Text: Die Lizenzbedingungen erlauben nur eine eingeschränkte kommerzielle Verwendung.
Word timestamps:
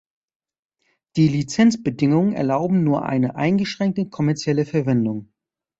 Die 1.15 1.27
Lizenzbedingungen 1.27 2.33
erlauben 2.33 2.83
nur 2.83 3.05
eine 3.05 3.35
eingeschränkte 3.35 4.09
kommerzielle 4.09 4.65
Verwendung. 4.65 5.31